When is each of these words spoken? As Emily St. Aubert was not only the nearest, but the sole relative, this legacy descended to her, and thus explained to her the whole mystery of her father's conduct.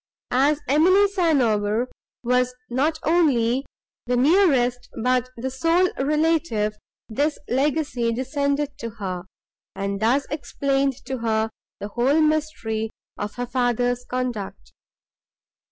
As 0.33 0.61
Emily 0.67 1.07
St. 1.09 1.39
Aubert 1.43 1.91
was 2.23 2.55
not 2.71 2.97
only 3.03 3.67
the 4.07 4.17
nearest, 4.17 4.89
but 5.03 5.29
the 5.37 5.51
sole 5.51 5.89
relative, 5.99 6.73
this 7.07 7.37
legacy 7.47 8.11
descended 8.11 8.75
to 8.79 8.89
her, 8.97 9.25
and 9.75 9.99
thus 9.99 10.25
explained 10.31 10.95
to 11.05 11.19
her 11.19 11.51
the 11.79 11.89
whole 11.89 12.19
mystery 12.19 12.89
of 13.19 13.35
her 13.35 13.45
father's 13.45 14.03
conduct. 14.05 14.71